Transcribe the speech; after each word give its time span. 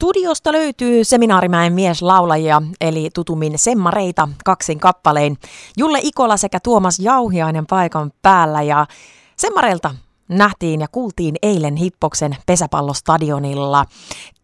Studiosta 0.00 0.52
löytyy 0.52 1.04
Seminaarimäen 1.04 1.72
mieslaulajia, 1.72 2.62
eli 2.80 3.10
tutummin 3.14 3.58
Semmareita 3.58 4.28
kaksin 4.44 4.80
kappalein. 4.80 5.38
Julle 5.76 5.98
Ikola 6.02 6.36
sekä 6.36 6.60
Tuomas 6.60 6.98
Jauhiainen 6.98 7.66
paikan 7.66 8.12
päällä 8.22 8.62
ja 8.62 8.86
Semmareilta 9.36 9.94
nähtiin 10.28 10.80
ja 10.80 10.88
kuultiin 10.88 11.34
eilen 11.42 11.76
Hippoksen 11.76 12.36
pesäpallostadionilla. 12.46 13.84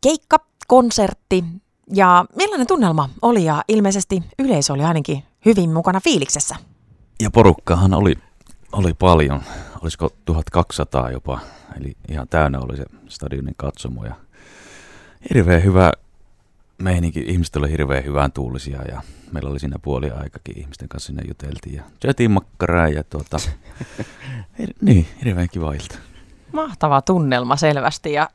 Keikka, 0.00 0.36
konsertti 0.66 1.44
ja 1.92 2.24
millainen 2.36 2.66
tunnelma 2.66 3.08
oli 3.22 3.44
ja 3.44 3.62
ilmeisesti 3.68 4.22
yleisö 4.38 4.72
oli 4.72 4.84
ainakin 4.84 5.24
hyvin 5.44 5.70
mukana 5.70 6.00
fiiliksessä. 6.00 6.56
Ja 7.20 7.30
porukkahan 7.30 7.94
oli, 7.94 8.14
oli 8.72 8.94
paljon, 8.94 9.42
olisiko 9.82 10.10
1200 10.24 11.10
jopa, 11.10 11.40
eli 11.80 11.96
ihan 12.08 12.28
täynnä 12.28 12.58
oli 12.60 12.76
se 12.76 12.84
stadionin 13.08 13.54
katsomo 13.56 14.04
ja 14.04 14.14
hirveän 15.34 15.64
hyvä 15.64 15.92
meininki. 16.78 17.24
Ihmiset 17.26 17.56
oli 17.56 17.70
hirveän 17.70 18.04
hyvän 18.04 18.32
tuulisia 18.32 18.82
ja 18.82 19.02
meillä 19.32 19.50
oli 19.50 19.60
siinä 19.60 19.78
puoli 19.82 20.10
aikakin 20.10 20.58
ihmisten 20.58 20.88
kanssa 20.88 21.06
sinne 21.06 21.22
juteltiin 21.28 21.76
ja 21.76 21.82
syötiin 22.02 22.30
makkaraa 22.30 22.88
ja 22.88 23.04
tuota, 23.04 23.36
niin, 24.80 25.06
hirveän 25.24 25.48
kiva 25.48 25.72
ilta. 25.72 25.98
Mahtava 26.52 27.02
tunnelma 27.02 27.56
selvästi 27.56 28.12
ja 28.12 28.28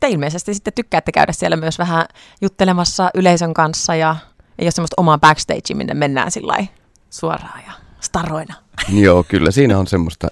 te 0.00 0.08
ilmeisesti 0.08 0.54
sitten 0.54 0.72
tykkäätte 0.72 1.12
käydä 1.12 1.32
siellä 1.32 1.56
myös 1.56 1.78
vähän 1.78 2.06
juttelemassa 2.40 3.10
yleisön 3.14 3.54
kanssa 3.54 3.94
ja 3.94 4.16
ei 4.58 4.64
ole 4.64 4.70
semmoista 4.70 4.94
omaa 4.96 5.18
backstage, 5.18 5.74
minne 5.74 5.94
mennään 5.94 6.30
sillä 6.30 6.66
suoraan 7.10 7.60
ja 7.66 7.72
staroina. 8.00 8.54
Joo, 9.04 9.24
kyllä 9.28 9.50
siinä 9.50 9.78
on 9.78 9.86
semmoista, 9.86 10.28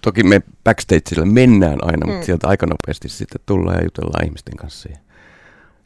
toki 0.00 0.22
me 0.22 0.42
backstageilla 0.64 1.26
mennään 1.26 1.78
aina, 1.82 2.06
mm. 2.06 2.12
mutta 2.12 2.26
sieltä 2.26 2.48
aika 2.48 2.66
nopeasti 2.66 3.08
sitten 3.08 3.40
tullaan 3.46 3.76
ja 3.76 3.84
jutellaan 3.84 4.24
ihmisten 4.24 4.56
kanssa. 4.56 4.88
Ja 4.88 4.98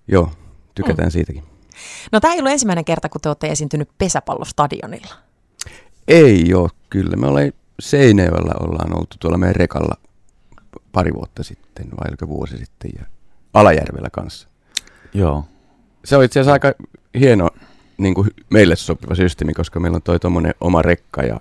Joo, 0.08 0.32
tykätään 0.74 1.08
mm. 1.08 1.12
siitäkin. 1.12 1.42
No 2.12 2.20
tämä 2.20 2.34
ei 2.34 2.40
ollut 2.40 2.52
ensimmäinen 2.52 2.84
kerta, 2.84 3.08
kun 3.08 3.20
te 3.20 3.28
olette 3.28 3.46
esiintynyt 3.46 3.88
pesäpallostadionilla. 3.98 5.14
Ei 6.08 6.54
ole, 6.54 6.68
kyllä. 6.90 7.16
Me 7.16 7.26
ollaan 7.26 7.52
Seinäjoella 7.80 8.54
ollaan 8.60 8.98
oltu 8.98 9.16
tuolla 9.20 9.38
meidän 9.38 9.56
rekalla 9.56 9.94
pari 10.92 11.14
vuotta 11.14 11.42
sitten, 11.42 11.86
vai 11.90 12.08
oliko 12.08 12.28
vuosi 12.28 12.58
sitten, 12.58 12.90
ja 12.98 13.06
Alajärvellä 13.54 14.08
kanssa. 14.12 14.48
Joo. 15.14 15.44
Se 16.04 16.16
on 16.16 16.24
itse 16.24 16.40
asiassa 16.40 16.52
aika 16.52 16.72
hieno 17.18 17.50
niin 17.98 18.14
kuin 18.14 18.30
meille 18.50 18.76
sopiva 18.76 19.14
systeemi, 19.14 19.54
koska 19.54 19.80
meillä 19.80 19.96
on 19.96 20.02
toi 20.02 20.20
tuommoinen 20.20 20.54
oma 20.60 20.82
rekka 20.82 21.22
ja 21.22 21.40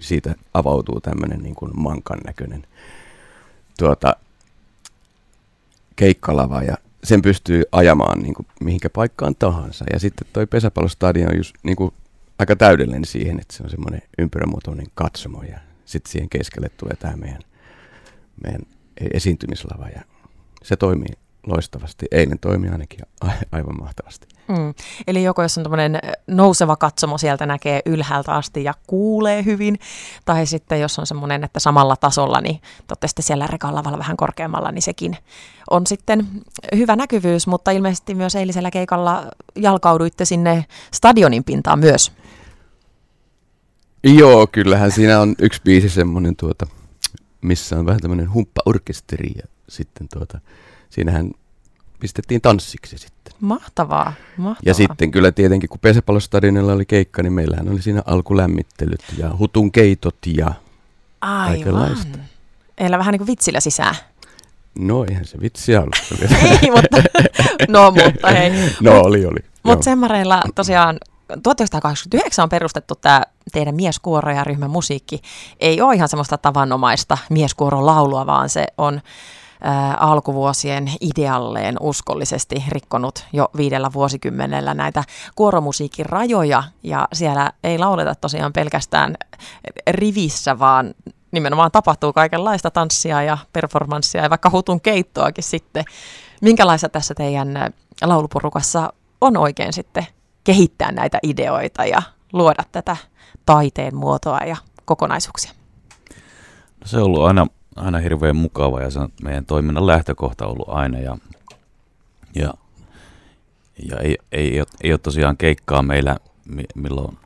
siitä 0.00 0.34
avautuu 0.54 1.00
tämmöinen 1.00 1.42
niin 1.42 1.54
kuin 1.54 1.70
mankan 1.74 2.18
näköinen 2.26 2.66
tuota, 3.78 4.16
keikkalava 5.96 6.62
ja 6.62 6.76
sen 7.04 7.22
pystyy 7.22 7.62
ajamaan 7.72 8.18
niin 8.18 8.34
kuin 8.34 8.46
mihinkä 8.60 8.90
paikkaan 8.90 9.34
tahansa. 9.38 9.84
Ja 9.92 9.98
sitten 10.00 10.26
toi 10.32 10.46
pesäpallostadion 10.46 11.30
on 11.30 11.36
just 11.36 11.54
niin 11.62 11.76
kuin 11.76 11.94
aika 12.38 12.56
täydellinen 12.56 13.04
siihen, 13.04 13.40
että 13.40 13.56
se 13.56 13.62
on 13.62 13.70
semmoinen 13.70 14.02
ympyrämuotoinen 14.18 14.86
katsomo 14.94 15.42
ja 15.42 15.58
sitten 15.84 16.12
siihen 16.12 16.28
keskelle 16.28 16.68
tulee 16.68 16.96
tämä 16.98 17.16
meidän, 17.16 17.42
meidän 18.44 18.62
esiintymislava 19.14 19.88
ja 19.88 20.02
se 20.62 20.76
toimii 20.76 21.12
loistavasti. 21.46 22.06
Eilen 22.10 22.38
toimi 22.38 22.68
ainakin 22.68 23.00
aivan 23.52 23.80
mahtavasti. 23.80 24.37
Mm. 24.48 24.74
Eli 25.06 25.22
joko 25.22 25.42
jos 25.42 25.58
on 25.58 25.64
tämmöinen 25.64 25.98
nouseva 26.26 26.76
katsomo, 26.76 27.18
sieltä 27.18 27.46
näkee 27.46 27.82
ylhäältä 27.86 28.34
asti 28.34 28.64
ja 28.64 28.74
kuulee 28.86 29.44
hyvin, 29.44 29.78
tai 30.24 30.46
sitten 30.46 30.80
jos 30.80 30.98
on 30.98 31.06
semmoinen, 31.06 31.44
että 31.44 31.60
samalla 31.60 31.96
tasolla, 31.96 32.40
niin 32.40 32.60
sitten 33.06 33.24
siellä 33.24 33.46
rekan 33.46 33.74
vähän 33.98 34.16
korkeammalla, 34.16 34.72
niin 34.72 34.82
sekin 34.82 35.16
on 35.70 35.86
sitten 35.86 36.26
hyvä 36.76 36.96
näkyvyys, 36.96 37.46
mutta 37.46 37.70
ilmeisesti 37.70 38.14
myös 38.14 38.34
eilisellä 38.34 38.70
keikalla 38.70 39.26
jalkauduitte 39.56 40.24
sinne 40.24 40.64
stadionin 40.94 41.44
pintaan 41.44 41.78
myös. 41.78 42.12
Joo, 44.04 44.46
kyllähän 44.46 44.90
siinä 44.90 45.20
on 45.20 45.34
yksi 45.38 45.60
biisi 45.64 45.88
semmoinen, 45.88 46.36
tuota, 46.36 46.66
missä 47.40 47.78
on 47.78 47.86
vähän 47.86 48.00
tämmöinen 48.00 48.32
humppaorkesteri 48.32 49.30
ja 49.36 49.42
sitten 49.68 50.06
tuota, 50.12 50.40
siinähän 50.90 51.30
pistettiin 52.00 52.40
tanssiksi 52.40 52.98
sitten. 52.98 53.34
Mahtavaa, 53.40 54.12
mahtavaa. 54.36 54.62
Ja 54.64 54.74
sitten 54.74 55.10
kyllä 55.10 55.32
tietenkin, 55.32 55.68
kun 55.68 55.78
pesäpallostadionilla 55.80 56.72
oli 56.72 56.86
keikka, 56.86 57.22
niin 57.22 57.32
meillähän 57.32 57.68
oli 57.68 57.82
siinä 57.82 58.02
alkulämmittelyt 58.06 59.04
ja 59.18 59.36
hutun 59.38 59.72
keitot 59.72 60.16
ja 60.26 60.52
Aivan. 61.20 61.46
kaikenlaista. 61.46 62.18
Eli 62.78 62.98
vähän 62.98 63.12
niin 63.12 63.18
kuin 63.18 63.26
vitsillä 63.26 63.60
sisään. 63.60 63.94
No 64.78 65.04
eihän 65.04 65.24
se 65.24 65.40
vitsi 65.40 65.76
ollut. 65.76 65.96
ei, 66.62 66.70
mutta, 66.70 67.02
no 67.68 67.90
mutta 67.90 68.30
hei. 68.30 68.50
No 68.80 69.00
oli, 69.00 69.26
oli. 69.26 69.38
Mutta 69.62 69.84
Semmareilla 69.84 70.42
tosiaan 70.54 70.98
1989 71.42 72.42
on 72.42 72.48
perustettu 72.48 72.94
tämä 72.94 73.22
teidän 73.52 73.74
mieskuoro 73.74 74.32
ja 74.32 74.44
ryhmän 74.44 74.70
musiikki. 74.70 75.20
Ei 75.60 75.80
ole 75.80 75.94
ihan 75.94 76.08
semmoista 76.08 76.38
tavanomaista 76.38 77.18
mieskuoron 77.30 77.86
laulua, 77.86 78.26
vaan 78.26 78.48
se 78.48 78.66
on 78.78 79.00
ää, 79.62 79.94
alkuvuosien 79.94 80.92
idealleen 81.00 81.76
uskollisesti 81.80 82.64
rikkonut 82.68 83.26
jo 83.32 83.48
viidellä 83.56 83.90
vuosikymmenellä 83.92 84.74
näitä 84.74 85.04
kuoromusiikin 85.34 86.06
rajoja. 86.06 86.62
Ja 86.82 87.08
siellä 87.12 87.52
ei 87.64 87.78
lauleta 87.78 88.14
tosiaan 88.14 88.52
pelkästään 88.52 89.14
rivissä, 89.90 90.58
vaan 90.58 90.94
nimenomaan 91.32 91.70
tapahtuu 91.70 92.12
kaikenlaista 92.12 92.70
tanssia 92.70 93.22
ja 93.22 93.38
performanssia 93.52 94.22
ja 94.22 94.30
vaikka 94.30 94.50
hutun 94.50 94.80
keittoakin 94.80 95.44
sitten. 95.44 95.84
Minkälaista 96.42 96.88
tässä 96.88 97.14
teidän 97.14 97.74
lauluporukassa 98.02 98.92
on 99.20 99.36
oikein 99.36 99.72
sitten 99.72 100.06
kehittää 100.44 100.92
näitä 100.92 101.18
ideoita 101.22 101.84
ja 101.84 102.02
luoda 102.32 102.62
tätä 102.72 102.96
taiteen 103.46 103.96
muotoa 103.96 104.38
ja 104.38 104.56
kokonaisuuksia? 104.84 105.52
No 106.80 106.86
se 106.86 106.96
on 106.96 107.02
ollut 107.02 107.26
aina 107.26 107.46
aina 107.78 107.98
hirveän 107.98 108.36
mukava 108.36 108.80
ja 108.80 108.90
se 108.90 108.98
on 108.98 109.08
meidän 109.22 109.46
toiminnan 109.46 109.86
lähtökohta 109.86 110.46
ollut 110.46 110.68
aina. 110.68 110.98
Ja, 110.98 111.18
ja, 112.34 112.54
ja 113.88 113.96
ei, 113.96 114.16
ei, 114.32 114.60
ole, 114.60 114.66
ei 114.80 114.92
ole 114.92 114.98
tosiaan 114.98 115.36
keikkaa 115.36 115.82
meillä, 115.82 116.16
milloin 116.74 117.18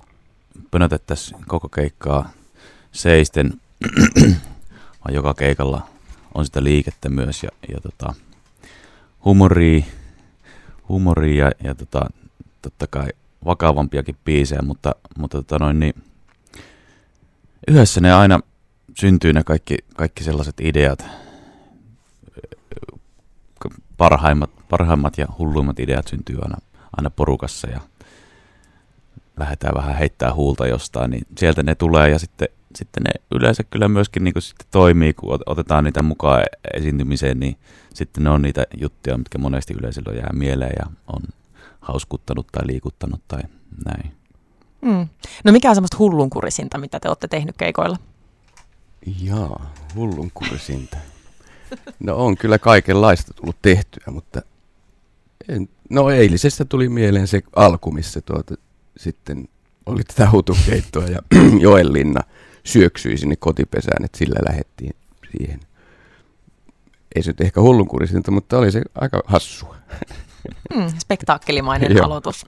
pönötettäisiin 0.71 1.45
koko 1.47 1.69
keikkaa 1.69 2.31
seisten, 2.93 3.53
vaan 5.05 5.15
joka 5.15 5.35
keikalla 5.35 5.87
on 6.35 6.45
sitä 6.45 6.65
liikettä 6.65 7.09
myös 7.09 7.43
ja, 7.43 7.51
ja 7.69 7.81
tota, 7.81 8.15
humoria, 9.25 9.85
humoria 10.89 11.45
ja, 11.45 11.53
ja 11.65 11.75
tota, 11.75 12.11
totta 12.62 12.87
kai 12.87 13.09
vakavampiakin 13.45 14.17
biisejä, 14.25 14.62
mutta, 14.62 14.95
mutta 15.19 15.39
tota 15.39 15.59
noin, 15.59 15.81
niin, 15.81 15.95
yhdessä 17.69 18.01
ne 18.01 18.12
aina 18.12 18.41
syntyy 18.95 19.33
ne 19.33 19.45
kaikki, 19.45 19.79
kaikki 19.97 20.25
sellaiset 20.25 20.61
ideat, 20.61 21.05
parhaimmat, 23.97 24.51
parhaimmat 24.69 25.19
ja 25.19 25.27
hulluimmat 25.39 25.81
ideat 25.81 26.09
syntyy 26.09 26.39
aina, 26.43 26.57
aina 26.97 27.11
porukassa 27.11 27.71
ja 27.71 27.81
lähdetään 29.37 29.75
vähän 29.75 29.97
heittää 29.97 30.35
huulta 30.35 30.67
jostain, 30.67 31.11
niin 31.11 31.27
sieltä 31.39 31.63
ne 31.63 31.75
tulee 31.75 32.11
ja 32.11 32.19
sitten, 32.19 32.49
sitten 32.75 33.03
ne 33.03 33.11
yleensä 33.35 33.63
kyllä 33.63 33.89
myöskin 33.89 34.25
niin 34.25 34.35
sitten 34.39 34.67
toimii, 34.71 35.13
kun 35.13 35.39
otetaan 35.47 35.85
niitä 35.85 36.03
mukaan 36.03 36.43
esiintymiseen, 36.75 37.41
niin 37.41 37.57
sitten 37.95 38.25
ne 38.25 38.31
on 38.31 38.43
niitä 38.43 38.67
juttuja, 38.81 39.19
mitkä 39.19 39.39
monesti 39.39 39.75
yleisöllä 39.75 40.13
jää 40.13 40.31
mieleen 40.33 40.75
ja 40.79 40.87
on 41.07 41.23
hauskuttanut 41.81 42.47
tai 42.53 42.67
liikuttanut 42.67 43.21
tai 43.29 43.43
näin. 43.85 44.13
Mm. 44.83 45.09
No 45.45 45.53
mikä 45.53 45.69
on 45.69 45.77
semmoista 45.77 45.97
hullunkurisinta, 45.99 46.79
mitä 46.79 47.01
te 47.01 47.09
olette 47.09 47.29
tehnyt 47.29 47.57
keikoilla? 47.59 47.97
Jaa, 49.23 49.75
hullun 49.95 50.31
kursinta. 50.35 50.97
No 52.01 52.17
on 52.17 52.37
kyllä 52.37 52.59
kaikenlaista 52.59 53.35
tullut 53.35 53.57
tehtyä, 53.63 54.05
mutta 54.11 54.43
en, 55.49 55.69
no 55.91 56.11
eilisessä 56.11 56.65
tuli 56.65 56.88
mieleen 56.88 57.26
se 57.26 57.41
alku, 57.56 57.91
missä 57.91 58.21
tuota, 58.21 58.55
sitten 58.97 59.49
oli 59.87 60.05
tätä 60.05 60.31
hutukeittoa 60.31 61.05
ja 61.05 61.19
Joellinna 61.61 62.21
syöksyi 62.65 63.17
sinne 63.17 63.37
kotipesään, 63.37 64.05
että 64.05 64.19
sillä 64.19 64.38
lähettiin 64.49 64.97
siihen. 65.31 65.61
Ei 67.17 67.23
se 67.23 67.31
nyt 67.31 67.41
ehkä 67.41 67.61
hullunkurisinta, 67.61 68.31
mutta 68.31 68.59
oli 68.59 68.73
se 68.73 68.82
aika 68.94 69.23
hassua. 69.26 69.76
Mm, 70.75 70.93
spektaakkelimainen 70.99 72.05
aloitus. 72.05 72.47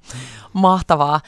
Mahtavaa. 0.52 1.20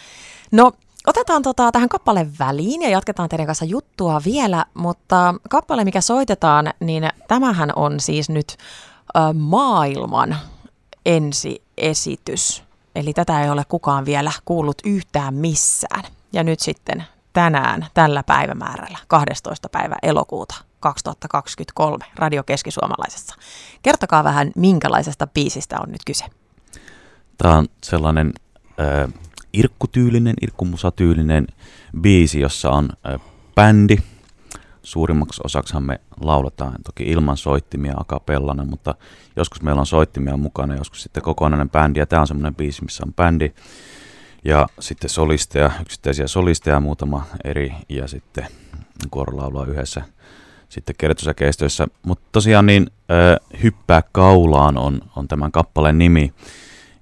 No 0.53 0.73
Otetaan 1.06 1.43
tota, 1.43 1.73
tähän 1.73 1.88
kappaleen 1.88 2.32
väliin 2.38 2.82
ja 2.82 2.88
jatketaan 2.88 3.29
teidän 3.29 3.47
kanssa 3.47 3.64
juttua 3.64 4.20
vielä, 4.25 4.64
mutta 4.75 5.35
kappale, 5.50 5.85
mikä 5.85 6.00
soitetaan, 6.00 6.73
niin 6.81 7.08
tämähän 7.29 7.73
on 7.76 8.00
siis 8.00 8.31
nyt 8.31 8.56
ö, 9.17 9.20
maailman 9.35 10.37
ensiesitys. 11.06 12.64
Eli 12.94 13.12
tätä 13.12 13.43
ei 13.43 13.50
ole 13.50 13.62
kukaan 13.69 14.05
vielä 14.05 14.32
kuullut 14.44 14.79
yhtään 14.85 15.35
missään. 15.35 16.05
Ja 16.32 16.44
nyt 16.44 16.61
sitten 16.61 17.05
tänään 17.32 17.87
tällä 17.94 18.23
päivämäärällä, 18.23 18.99
12. 19.09 19.69
päivä 19.69 19.94
elokuuta 20.02 20.55
2023, 20.81 22.05
Radio 22.17 22.43
Keski-Suomalaisessa. 22.43 23.35
Kertokaa 23.82 24.25
vähän, 24.25 24.52
minkälaisesta 24.56 25.26
biisistä 25.26 25.76
on 25.81 25.93
nyt 25.93 26.00
kyse. 26.06 26.25
Tämä 27.38 27.59
on 27.59 27.67
sellainen 27.85 28.32
äh, 28.81 29.25
irkkutyylinen, 29.58 30.35
irkkumusatyylinen 30.43 31.47
biisi, 32.00 32.41
jossa 32.41 32.70
on 32.70 32.88
bändi. 33.55 33.97
Suurimmaksi 34.82 35.41
osaksihan 35.44 35.82
me 35.82 36.00
lauletaan 36.20 36.75
toki 36.85 37.05
ilman 37.05 37.37
soittimia 37.37 37.94
akapellana, 37.97 38.64
mutta 38.64 38.94
joskus 39.37 39.62
meillä 39.62 39.81
on 39.81 39.87
soittimia 39.87 40.37
mukana, 40.37 40.75
joskus 40.76 41.03
sitten 41.03 41.23
kokonainen 41.23 41.70
bändi. 41.70 41.99
Ja 41.99 42.06
tämä 42.06 42.20
on 42.20 42.26
semmoinen 42.26 42.55
biisi, 42.55 42.85
missä 42.85 43.05
on 43.06 43.14
bändi 43.14 43.53
ja 44.44 44.67
sitten 44.81 45.11
solisteja, 45.11 45.70
yksittäisiä 45.81 46.26
solisteja 46.26 46.81
muutama 46.81 47.26
eri 47.44 47.75
ja 47.88 48.09
sitten 48.09 48.47
kuorolaulua 49.11 49.67
yhdessä 49.67 50.02
sitten 50.69 50.94
kertosäkeistöissä. 50.99 51.87
Mutta 52.02 52.29
tosiaan 52.32 52.67
niin 52.67 52.91
äh, 53.11 53.61
Hyppää 53.62 54.02
kaulaan 54.12 54.79
on, 54.79 55.00
on 55.17 55.29
tämän 55.29 55.52
kappaleen 55.52 55.99
nimi. 55.99 56.32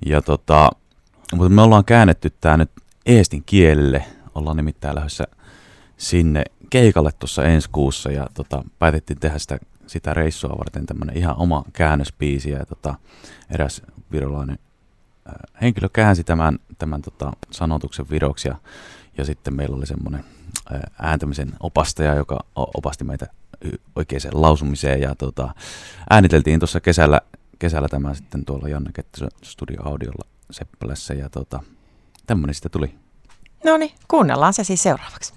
Ja 0.07 0.23
tota, 0.23 0.71
mutta 1.33 1.49
me 1.49 1.63
ollaan 1.63 1.85
käännetty 1.85 2.31
tämä 2.41 2.57
nyt 2.57 2.71
eestin 3.07 3.43
kielelle. 3.47 4.05
Ollaan 4.35 4.57
nimittäin 4.57 4.95
lähdössä 4.95 5.25
sinne 5.97 6.45
keikalle 6.71 7.11
tuossa 7.19 7.45
ensi 7.45 7.69
kuussa 7.73 8.11
ja 8.11 8.27
tota, 8.35 8.65
päätettiin 8.79 9.21
tehdä 9.21 9.39
sitä, 9.39 9.59
sitä 9.87 10.15
reissua 10.15 10.59
varten 10.59 10.87
tämmöinen 10.87 11.17
ihan 11.17 11.37
oma 11.37 11.65
käännöspiisi 11.73 12.51
ja 12.51 12.67
tota, 12.67 12.95
eräs 13.51 13.83
virolainen 14.13 14.59
henkilö 15.63 15.89
käänsi 15.89 16.25
tämän, 16.25 16.59
tämän 16.79 17.03
tota, 17.03 17.33
sanotuksen 17.51 18.11
viroksi 18.11 18.49
ja, 18.49 18.57
ja 19.19 19.25
sitten 19.25 19.57
meillä 19.57 19.77
oli 19.77 19.87
semmoinen 19.87 20.25
ääntämisen 20.99 21.53
opastaja, 21.61 22.15
joka 22.15 22.45
opasti 22.55 23.05
meitä 23.05 23.27
oikeaan 23.97 24.43
lausumiseen 24.43 25.01
ja 25.01 25.15
tota, 25.15 25.55
ääniteltiin 26.11 26.61
tuossa 26.61 26.81
kesällä, 26.81 27.21
kesällä 27.59 27.89
tämä 27.89 28.15
sitten 28.15 28.45
tuolla 28.45 28.69
Janne 28.69 28.91
Kettusen 28.93 29.29
Studio 29.43 29.83
Audiolla 29.85 30.29
Seppälässä 30.51 31.15
ja 31.15 31.31
tota, 31.31 31.63
tämmöinen 32.27 32.55
sitä 32.55 32.69
tuli. 32.69 32.95
No 33.65 33.77
niin, 33.77 33.93
kuunnellaan 34.09 34.53
se 34.53 34.65
siis 34.65 34.83
seuraavaksi. 34.83 35.35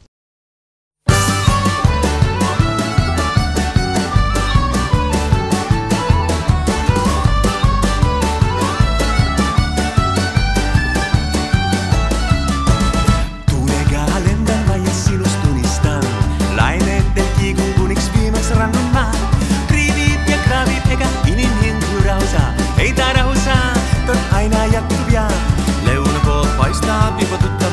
but 27.29 27.41
the 27.41 27.66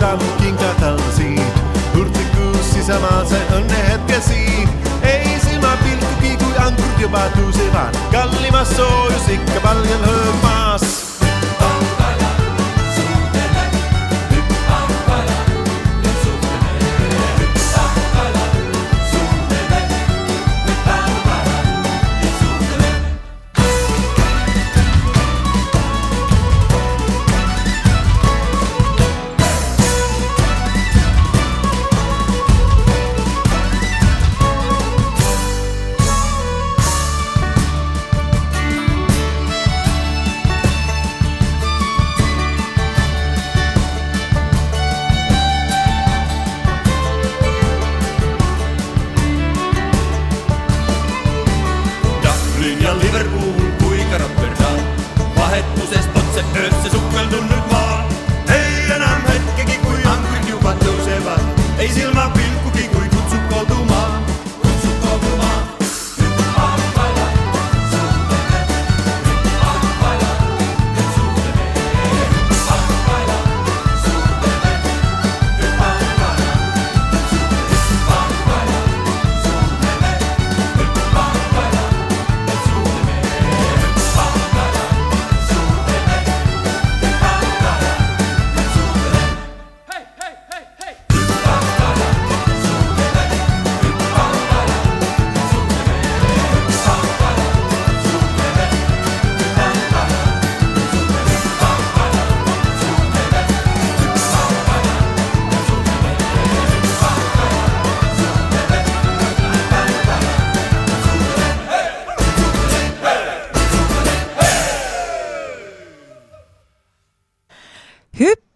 Kata 0.00 0.24
kingatan 0.40 0.96
siin. 1.16 1.44
Hurtikuus 1.94 2.72
sisämaan 2.72 3.26
sen 3.28 3.44
õnne 3.52 3.80
hetkesi. 3.88 4.68
Ei 5.02 5.40
silmä 5.44 5.76
pilkkuki, 5.84 6.36
kui 6.36 6.56
ankur 6.66 7.00
jopa 7.00 7.28
tuusivan. 7.36 7.92
Kallimas 8.12 8.76
soojus 8.76 9.28
ikka 9.28 9.60
paljon 9.60 10.00
hõõmaas. 10.00 10.99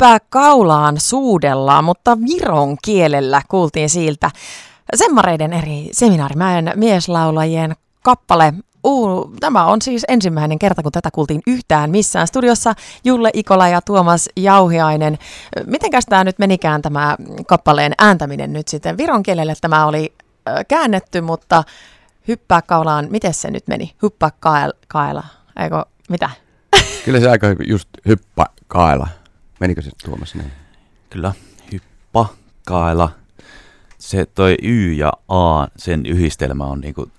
Hyppää 0.05 0.27
kaulaan 0.31 1.01
suudellaan, 1.01 1.85
mutta 1.85 2.19
viron 2.21 2.77
kielellä 2.85 3.43
kuultiin 3.49 3.91
siltä. 3.91 4.31
Semmareiden 4.95 5.53
eri 5.53 5.89
seminaarimäen 5.93 6.73
mieslaulajien 6.75 7.77
kappale 8.03 8.55
Uh, 8.87 9.35
tämä 9.41 9.67
on 9.67 9.83
siis 9.83 10.05
ensimmäinen 10.09 10.59
kerta, 10.59 10.83
kun 10.83 10.93
tätä 10.93 11.11
kuultiin 11.11 11.41
yhtään 11.47 11.91
missään 11.91 12.27
studiossa. 12.27 12.75
Julle 13.05 13.31
Ikola 13.33 13.69
ja 13.69 13.81
Tuomas 13.81 14.29
Jauhiainen. 14.37 15.19
Mitenkäs 15.67 16.05
tämä 16.07 16.25
nyt 16.25 16.39
menikään 16.39 16.83
tämä 16.83 17.17
kappaleen 17.47 17.93
ääntäminen 17.99 18.53
nyt 18.53 18.69
sitten? 18.69 18.97
Viron 18.97 19.23
kielelle 19.23 19.55
tämä 19.61 19.87
oli 19.87 20.13
käännetty, 20.69 21.21
mutta 21.21 21.65
hyppää 22.29 22.63
kaulaan, 22.63 23.07
miten 23.11 23.35
se 23.35 23.51
nyt 23.51 23.69
meni? 23.69 23.95
Hyppää 24.03 24.31
kaela, 24.89 25.25
eikö 25.61 25.85
mitä? 26.09 26.31
Kyllä 27.05 27.21
se 27.21 27.31
aika 27.31 27.47
just 27.67 27.89
hyppä 28.07 28.45
kaela. 28.67 29.09
Menikö 29.65 29.83
se 29.83 29.91
Tuomas 30.05 30.35
näin? 30.35 30.53
Kyllä, 31.11 31.33
hyppä, 31.73 32.25
kaela. 32.67 33.11
se 33.99 34.27
toi 34.27 34.57
Y 34.63 34.93
ja 34.93 35.13
A, 35.29 35.67
sen 35.77 36.07
yhdistelmä 36.07 36.65
on 36.65 36.81
niinku 36.81 37.11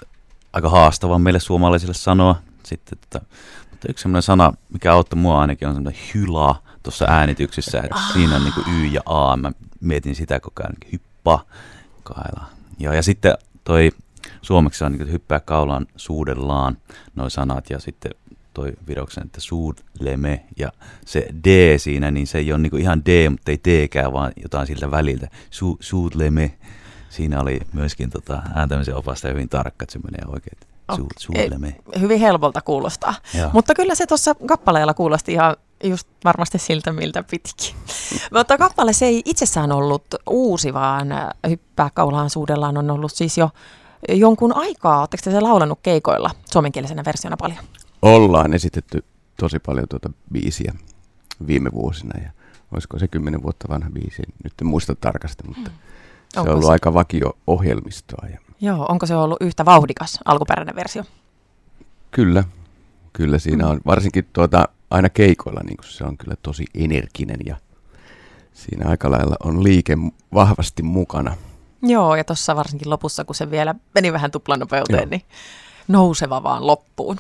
aika 0.54 0.70
haastava 0.70 1.20
meille 1.20 1.40
suomalaisille 1.40 1.94
sanoa. 1.94 2.36
Sitten, 2.64 2.98
tota, 2.98 3.26
mutta 3.72 3.88
yksi 3.90 4.02
sellainen 4.02 4.22
sana, 4.22 4.54
mikä 4.74 4.94
auttoi 4.94 5.20
mua 5.20 5.42
ainakin, 5.42 5.68
on 5.68 5.74
semmoinen 5.74 6.02
hyla 6.14 6.62
tuossa 6.84 7.06
äänityksessä, 7.10 7.78
että 7.78 7.96
ah. 7.96 8.14
siinä 8.14 8.36
on 8.36 8.44
niinku 8.44 8.62
Y 8.72 8.86
ja 8.86 9.02
A. 9.06 9.38
Mä 9.38 9.52
mietin 9.82 10.16
sitä 10.16 10.40
koko 10.40 10.64
ajan, 10.64 10.76
niin 10.82 10.92
hyppa, 10.92 11.46
kaila. 12.04 12.46
Ja, 12.80 12.94
ja 12.94 13.04
sitten 13.04 13.38
toi 13.64 13.92
suomeksi 14.42 14.84
on 14.84 14.92
niin 14.92 15.12
hyppää 15.12 15.40
kaulaan 15.40 15.86
suudellaan, 15.96 16.78
noin 17.16 17.32
sanat, 17.32 17.70
ja 17.70 17.80
sitten 17.80 18.12
toi 18.56 18.74
viroksen, 18.88 19.26
että 19.26 19.42
suudleme, 19.42 20.46
ja 20.58 20.72
se 21.06 21.28
D 21.48 21.78
siinä, 21.78 22.12
niin 22.12 22.28
se 22.28 22.38
ei 22.38 22.52
ole 22.52 22.62
niin 22.62 22.80
ihan 22.80 23.06
D, 23.06 23.30
mutta 23.30 23.52
ei 23.52 23.58
T-kään, 23.58 24.14
vaan 24.14 24.32
jotain 24.44 24.68
siltä 24.68 24.92
väliltä. 24.92 25.28
Su, 25.50 25.78
suudleme, 25.80 26.58
siinä 27.10 27.42
oli 27.42 27.60
myöskin 27.74 28.10
tota, 28.10 28.42
ääntämisen 28.56 28.96
opasta 28.96 29.28
hyvin 29.28 29.50
tarkka, 29.50 29.84
että 29.84 29.94
se 29.94 30.00
menee 30.00 30.22
oikein. 30.28 30.58
Su, 30.96 31.08
suudleme. 31.20 31.76
Hyvin 32.00 32.20
helpolta 32.20 32.62
kuulostaa. 32.62 33.14
Joo. 33.34 33.50
Mutta 33.54 33.74
kyllä 33.74 33.96
se 33.96 34.06
tuossa 34.06 34.36
kappaleella 34.48 34.94
kuulosti 34.94 35.34
ihan 35.34 35.56
just 35.84 36.08
varmasti 36.24 36.60
siltä, 36.60 36.92
miltä 36.92 37.24
pitikin. 37.24 37.76
Mutta 38.38 38.58
kappale 38.58 38.94
se 38.94 39.06
ei 39.06 39.22
itsessään 39.26 39.72
ollut 39.72 40.06
uusi, 40.30 40.74
vaan 40.74 41.08
Hyppää 41.50 41.90
kaulaan 41.94 42.30
suudellaan 42.30 42.78
on 42.78 42.92
ollut 42.92 43.12
siis 43.12 43.38
jo 43.38 43.50
jonkun 44.10 44.56
aikaa. 44.56 45.00
Oletteko 45.00 45.22
te 45.24 45.32
se 45.32 45.42
laulanut 45.42 45.80
keikoilla 45.84 46.32
suomenkielisenä 46.52 47.04
versiona 47.06 47.38
paljon? 47.38 47.60
Ollaan 48.06 48.54
esitetty 48.54 49.04
tosi 49.40 49.60
paljon 49.60 49.88
tuota 49.90 50.10
biisiä 50.32 50.74
viime 51.48 51.72
vuosina 51.72 52.22
ja 52.24 52.32
olisiko 52.72 53.00
se 53.00 53.08
kymmenen 53.08 53.44
vuotta 53.44 53.68
vanha 53.70 53.90
biisi, 53.90 54.22
nyt 54.44 54.54
en 54.62 54.68
muista 54.68 54.96
tarkasti, 54.96 55.44
mutta 55.48 55.70
hmm. 55.70 55.80
se 56.34 56.40
on 56.40 56.50
ollut 56.50 56.66
se? 56.66 56.72
aika 56.72 56.94
vakio-ohjelmistoa. 56.94 58.28
Ja... 58.32 58.40
Joo, 58.62 58.86
onko 58.90 59.06
se 59.06 59.16
ollut 59.16 59.38
yhtä 59.42 59.66
vauhdikas 59.66 60.20
alkuperäinen 60.26 60.76
versio? 60.76 61.04
Kyllä, 62.12 62.44
kyllä 63.14 63.40
siinä 63.40 63.64
hmm. 63.64 63.72
on, 63.72 63.82
varsinkin 63.86 64.28
tuota, 64.34 64.70
aina 64.92 65.10
keikoilla 65.10 65.62
niin 65.64 65.78
se 65.86 66.04
on 66.04 66.18
kyllä 66.18 66.36
tosi 66.42 66.66
energinen 66.74 67.40
ja 67.46 67.56
siinä 68.54 68.90
aika 68.90 69.12
lailla 69.12 69.36
on 69.44 69.64
liike 69.64 69.98
vahvasti 70.34 70.84
mukana. 70.84 71.38
Joo, 71.82 72.16
ja 72.16 72.24
tuossa 72.24 72.56
varsinkin 72.56 72.90
lopussa, 72.90 73.26
kun 73.26 73.36
se 73.36 73.52
vielä 73.52 73.76
meni 73.96 74.14
vähän 74.14 74.32
tuplanopeuteen, 74.32 75.00
Joo. 75.00 75.10
niin 75.10 75.22
nouseva 75.88 76.44
vaan 76.44 76.68
loppuun. 76.68 77.18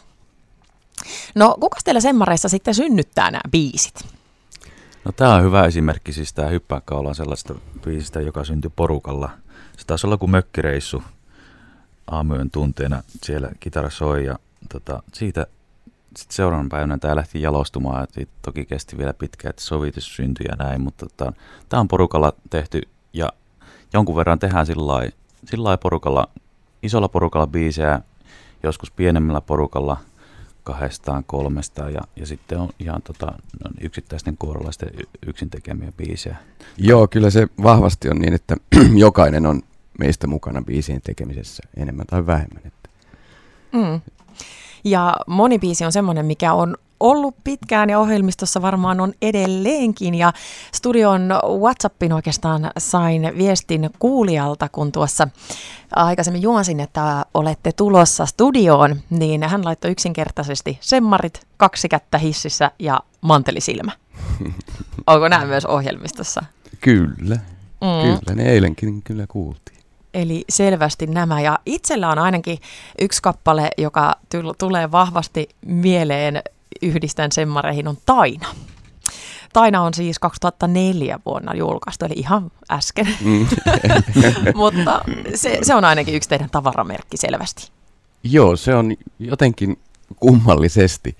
No, 1.35 1.57
kuka 1.59 1.77
teillä 1.83 2.01
semmareissa 2.01 2.49
sitten 2.49 2.75
synnyttää 2.75 3.31
nämä 3.31 3.41
biisit? 3.51 4.05
No 5.05 5.11
tämä 5.11 5.35
on 5.35 5.43
hyvä 5.43 5.65
esimerkki, 5.65 6.13
siis 6.13 6.33
tämä 6.33 6.47
Hyppääkaula 6.47 7.09
on 7.09 7.15
sellaista 7.15 7.55
biisistä, 7.83 8.21
joka 8.21 8.43
syntyi 8.43 8.71
porukalla. 8.75 9.29
Se 9.77 9.85
taisi 9.87 10.07
olla 10.07 10.17
kuin 10.17 10.31
mökkireissu 10.31 11.03
aamuyön 12.07 12.51
tunteena, 12.51 13.03
siellä 13.23 13.49
kitara 13.59 13.89
soi 13.89 14.25
ja 14.25 14.39
tota, 14.69 15.03
siitä 15.13 15.47
sitten 16.17 16.35
seuraavan 16.35 16.69
päivänä 16.69 16.97
tämä 16.97 17.15
lähti 17.15 17.41
jalostumaan, 17.41 18.07
ja 18.17 18.25
toki 18.41 18.65
kesti 18.65 18.97
vielä 18.97 19.13
pitkään, 19.13 19.49
että 19.49 19.61
sovitus 19.61 20.15
syntyi 20.15 20.45
ja 20.49 20.55
näin, 20.55 20.81
mutta 20.81 21.05
tota, 21.05 21.33
tämä 21.69 21.81
on 21.81 21.87
porukalla 21.87 22.33
tehty 22.49 22.81
ja 23.13 23.29
jonkun 23.93 24.15
verran 24.15 24.39
tehdään 24.39 24.65
sillä 25.45 25.77
porukalla, 25.77 26.27
isolla 26.83 27.07
porukalla 27.07 27.47
biisejä, 27.47 28.01
joskus 28.63 28.91
pienemmällä 28.91 29.41
porukalla 29.41 29.97
kahdestaan, 30.65 31.23
kolmesta 31.27 31.89
ja, 31.89 32.01
ja 32.15 32.25
sitten 32.25 32.59
on 32.59 32.69
ihan 32.79 33.01
tota, 33.01 33.25
no, 33.25 33.71
yksittäisten 33.81 34.35
kuorolaisten 34.39 34.89
yksin 35.27 35.49
tekemiä 35.49 35.91
biisejä. 35.91 36.35
Joo, 36.77 37.07
kyllä 37.07 37.29
se 37.29 37.47
vahvasti 37.63 38.09
on 38.09 38.17
niin, 38.17 38.33
että 38.33 38.57
jokainen 39.05 39.45
on 39.45 39.61
meistä 39.99 40.27
mukana 40.27 40.61
biisien 40.61 41.01
tekemisessä 41.01 41.63
enemmän 41.77 42.05
tai 42.07 42.25
vähemmän. 42.25 42.61
Että. 42.65 42.89
Mm. 43.71 44.01
Ja 44.83 45.15
moni 45.27 45.59
biisi 45.59 45.85
on 45.85 45.91
semmoinen, 45.91 46.25
mikä 46.25 46.53
on 46.53 46.77
ollut 46.99 47.35
pitkään 47.43 47.89
ja 47.89 47.99
ohjelmistossa 47.99 48.61
varmaan 48.61 48.99
on 48.99 49.13
edelleenkin. 49.21 50.15
Ja 50.15 50.33
studion 50.73 51.29
WhatsAppin 51.59 52.13
oikeastaan 52.13 52.71
sain 52.77 53.31
viestin 53.37 53.89
kuulijalta, 53.99 54.69
kun 54.69 54.91
tuossa 54.91 55.27
aikaisemmin 55.95 56.41
juonsin, 56.41 56.79
että 56.79 57.25
olette 57.33 57.71
tulossa 57.71 58.25
studioon, 58.25 58.95
niin 59.09 59.43
hän 59.43 59.65
laittoi 59.65 59.91
yksinkertaisesti 59.91 60.77
semmarit, 60.81 61.47
kaksi 61.57 61.89
kättä 61.89 62.17
hississä 62.17 62.71
ja 62.79 62.99
mantelisilmä. 63.21 63.91
Onko 65.07 65.27
nämä 65.27 65.45
myös 65.45 65.65
ohjelmistossa? 65.65 66.43
Kyllä, 66.81 67.35
mm. 67.35 68.01
kyllä. 68.01 68.35
Ne 68.43 68.49
eilenkin 68.49 69.03
kyllä 69.03 69.25
kuultiin. 69.27 69.75
Eli 70.13 70.45
selvästi 70.49 71.07
nämä. 71.07 71.41
Ja 71.41 71.59
itsellä 71.65 72.09
on 72.09 72.19
ainakin 72.19 72.57
yksi 73.01 73.21
kappale, 73.21 73.69
joka 73.77 74.15
tulee 74.57 74.91
vahvasti 74.91 75.49
mieleen 75.65 76.41
yhdistän 76.81 77.31
semmareihin, 77.31 77.87
on 77.87 77.97
Taina. 78.05 78.47
Taina 79.53 79.81
on 79.81 79.93
siis 79.93 80.19
2004 80.19 81.19
vuonna 81.25 81.55
julkaistu, 81.55 82.05
eli 82.05 82.13
ihan 82.17 82.51
äsken. 82.71 83.07
Mm. 83.21 83.47
Mutta 84.55 85.01
se, 85.35 85.59
se 85.61 85.75
on 85.75 85.85
ainakin 85.85 86.15
yksi 86.15 86.29
teidän 86.29 86.49
tavaramerkki 86.49 87.17
selvästi. 87.17 87.71
Joo, 88.23 88.55
se 88.55 88.75
on 88.75 88.95
jotenkin 89.19 89.79
kummallisesti 90.15 91.17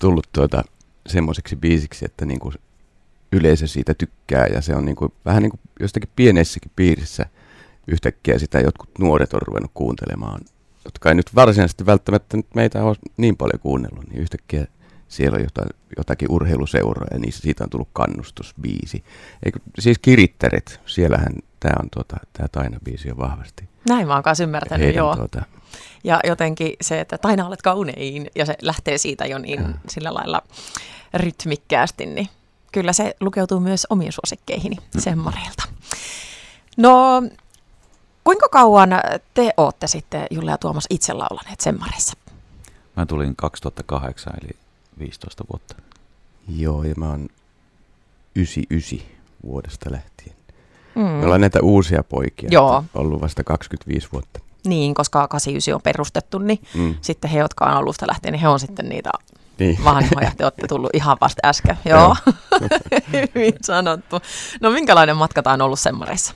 tullut 0.00 0.28
tuota 0.32 0.62
semmoiseksi 1.06 1.56
biisiksi, 1.56 2.04
että 2.04 2.24
niinku 2.24 2.52
yleisö 3.32 3.66
siitä 3.66 3.94
tykkää 3.94 4.46
ja 4.46 4.60
se 4.60 4.76
on 4.76 4.84
niinku, 4.84 5.14
vähän 5.24 5.42
niin 5.42 5.50
kuin 5.50 5.60
jostakin 5.80 6.10
pienessäkin 6.16 6.72
piirissä– 6.76 7.26
yhtäkkiä 7.86 8.38
sitä 8.38 8.60
jotkut 8.60 8.90
nuoret 8.98 9.34
on 9.34 9.42
ruvennut 9.42 9.70
kuuntelemaan, 9.74 10.40
jotka 10.84 11.08
ei 11.08 11.14
nyt 11.14 11.34
varsinaisesti 11.34 11.86
välttämättä 11.86 12.36
nyt 12.36 12.46
meitä 12.54 12.84
ole 12.84 12.96
niin 13.16 13.36
paljon 13.36 13.60
kuunnellut, 13.60 14.06
niin 14.08 14.22
yhtäkkiä 14.22 14.66
siellä 15.08 15.36
on 15.36 15.42
jotain, 15.42 15.68
jotakin 15.96 16.30
urheiluseuraa 16.30 17.06
ja 17.10 17.18
niissä 17.18 17.42
siitä 17.42 17.64
on 17.64 17.70
tullut 17.70 17.88
kannustusbiisi. 17.92 19.04
Eikö, 19.44 19.58
siis 19.78 19.98
Kirittäret, 19.98 20.80
siellähän 20.86 21.32
tämä 21.60 21.74
on 21.82 21.88
tuota, 21.94 22.16
tämä 22.32 22.48
Taina-biisi 22.48 23.10
on 23.10 23.18
vahvasti. 23.18 23.68
Näin 23.88 24.06
mä 24.06 24.14
oon 24.14 24.22
kanssa 24.22 24.44
ymmärtänyt, 24.44 24.86
heidän, 24.86 24.98
joo. 24.98 25.16
Tuota, 25.16 25.42
ja 26.04 26.20
jotenkin 26.24 26.72
se, 26.80 27.00
että 27.00 27.18
Taina 27.18 27.46
olet 27.46 27.62
kaunein, 27.62 28.30
ja 28.34 28.46
se 28.46 28.54
lähtee 28.62 28.98
siitä 28.98 29.26
jo 29.26 29.38
niin 29.38 29.62
ja. 29.62 29.68
sillä 29.88 30.14
lailla 30.14 30.42
rytmikkäästi, 31.14 32.06
niin 32.06 32.28
kyllä 32.72 32.92
se 32.92 33.16
lukeutuu 33.20 33.60
myös 33.60 33.86
omiin 33.90 34.12
suosikkeihini 34.12 34.76
mm. 34.76 35.00
semmareilta. 35.00 35.62
No 36.76 37.22
Kuinka 38.24 38.48
kauan 38.48 38.90
te 39.34 39.50
olette 39.56 39.86
sitten, 39.86 40.26
Julle 40.30 40.50
ja 40.50 40.58
Tuomas, 40.58 40.86
itse 40.90 41.12
laulaneet 41.12 41.60
Semmarissa? 41.60 42.16
Mä 42.96 43.06
tulin 43.06 43.36
2008, 43.36 44.32
eli 44.42 44.50
15 44.98 45.44
vuotta. 45.52 45.74
Joo, 46.48 46.84
ja 46.84 46.94
mä 46.96 47.10
oon 47.10 47.28
99 48.36 49.08
vuodesta 49.44 49.92
lähtien. 49.92 50.36
Mm. 50.94 51.02
Me 51.02 51.24
ollaan 51.24 51.40
näitä 51.40 51.60
uusia 51.62 52.04
poikia, 52.04 52.48
Joo. 52.52 52.84
ollut 52.94 53.20
vasta 53.20 53.44
25 53.44 54.08
vuotta. 54.12 54.40
Niin, 54.66 54.94
koska 54.94 55.28
89 55.28 55.74
on 55.74 55.82
perustettu, 55.82 56.38
niin 56.38 56.58
mm. 56.74 56.94
sitten 57.00 57.30
he, 57.30 57.38
jotka 57.38 57.64
on 57.64 57.70
alusta 57.70 58.06
lähtien, 58.06 58.32
niin 58.32 58.40
he 58.40 58.48
on 58.48 58.60
sitten 58.60 58.88
niitä 58.88 59.10
niin. 59.58 59.84
vanhoja. 59.84 60.32
Te 60.36 60.44
olette 60.44 60.66
tullut 60.66 60.90
ihan 60.92 61.16
vasta 61.20 61.48
äsken. 61.48 61.78
Joo, 61.84 62.16
hyvin 63.12 63.54
sanottu. 63.62 64.20
No 64.60 64.70
minkälainen 64.70 65.16
matka 65.16 65.42
tämä 65.42 65.54
on 65.54 65.62
ollut 65.62 65.80
semmareissa? 65.80 66.34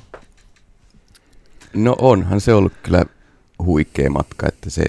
No 1.75 1.97
onhan 1.99 2.41
se 2.41 2.55
ollut 2.55 2.73
kyllä 2.83 3.05
huikea 3.65 4.11
matka, 4.11 4.49
että 4.49 4.71
se 4.71 4.85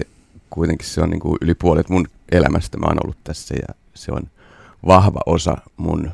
kuitenkin 0.50 0.88
se 0.88 1.00
on 1.00 1.10
niin 1.10 1.20
kuin 1.20 1.38
yli 1.40 1.54
puolet 1.54 1.88
mun 1.88 2.06
elämästä 2.32 2.78
mä 2.78 2.86
oon 2.86 3.04
ollut 3.04 3.24
tässä 3.24 3.54
ja 3.54 3.74
se 3.94 4.12
on 4.12 4.22
vahva 4.86 5.20
osa 5.26 5.56
mun, 5.76 6.10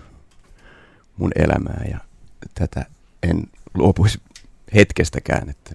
mun 1.16 1.30
elämää 1.36 1.84
ja 1.90 1.98
tätä 2.54 2.86
en 3.22 3.42
luopuisi 3.74 4.20
hetkestäkään, 4.74 5.48
että 5.48 5.74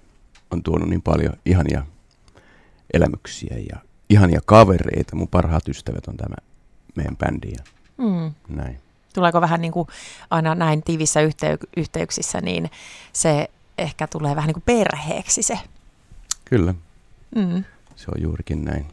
on 0.51 0.63
tuonut 0.63 0.89
niin 0.89 1.01
paljon 1.01 1.33
ihania 1.45 1.86
elämyksiä 2.93 3.57
ja 3.69 3.79
ihania 4.10 4.39
kavereita. 4.45 5.15
Mun 5.15 5.27
parhaat 5.27 5.69
ystävät 5.69 6.07
on 6.07 6.17
tämä 6.17 6.36
meidän 6.95 7.17
bändi 7.17 7.51
ja 7.51 7.63
mm. 7.98 8.33
näin. 8.50 8.79
Tuleeko 9.13 9.41
vähän 9.41 9.62
niin 9.62 9.71
kuin 9.71 9.88
aina 10.29 10.55
näin 10.55 10.83
tiivissä 10.83 11.21
yhtey- 11.21 11.67
yhteyksissä, 11.77 12.41
niin 12.41 12.71
se 13.13 13.50
ehkä 13.77 14.07
tulee 14.07 14.36
vähän 14.36 14.48
niin 14.48 14.62
kuin 14.62 14.63
perheeksi 14.65 15.43
se. 15.43 15.60
Kyllä, 16.45 16.74
mm. 17.36 17.63
se 17.95 18.05
on 18.15 18.21
juurikin 18.21 18.65
näin. 18.65 18.86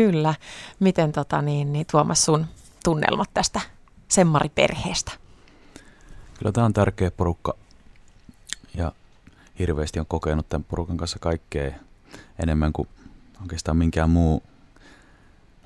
Kyllä. 0.00 0.34
Miten 0.80 1.12
tota, 1.12 1.42
niin, 1.42 1.72
niin, 1.72 1.86
Tuomas 1.90 2.24
sun 2.24 2.46
tunnelmat 2.84 3.30
tästä 3.34 3.60
semmariperheestä? 4.08 5.12
Kyllä 6.38 6.52
tämä 6.52 6.64
on 6.64 6.72
tärkeä 6.72 7.10
porukka 7.10 7.54
ja 8.74 8.92
hirveästi 9.58 10.00
on 10.00 10.06
kokenut 10.06 10.48
tämän 10.48 10.64
porukan 10.64 10.96
kanssa 10.96 11.18
kaikkea 11.18 11.72
enemmän 12.38 12.72
kuin 12.72 12.88
oikeastaan 13.42 13.76
minkään 13.76 14.10
muu. 14.10 14.42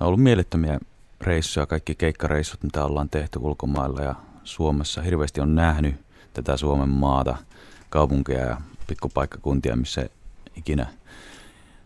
On 0.01 0.07
ollut 0.07 0.23
mielettömiä 0.23 0.81
reissuja, 1.21 1.67
kaikki 1.67 1.95
keikkareissut, 1.95 2.63
mitä 2.63 2.85
ollaan 2.85 3.09
tehty 3.09 3.39
ulkomailla 3.43 4.03
ja 4.03 4.15
Suomessa. 4.45 5.03
Hirveästi 5.03 5.41
on 5.41 5.55
nähnyt 5.55 5.95
tätä 6.33 6.57
Suomen 6.57 6.89
maata– 6.89 7.37
kaupunkeja 7.95 8.47
ja 8.47 8.61
pikkupaikkakuntia, 8.87 9.77
missä 9.77 10.09
ikinä 10.57 10.87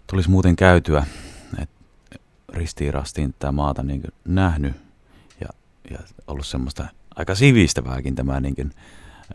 tulisi 0.07 0.31
muuten 0.31 0.57
käytyä. 0.57 1.07
Ristiin 2.53 2.95
rastiin 2.95 3.35
tämä 3.39 3.53
maata 3.53 3.83
niin 3.83 4.03
nähnyt 4.25 4.77
ja, 5.41 5.49
ja 5.91 5.99
ollut 6.27 6.47
semmoista 6.47 6.87
aika 7.17 7.35
sivistävääkin 7.35 8.15
tämä 8.15 8.41
niin 8.41 8.55
kuin, 8.55 8.73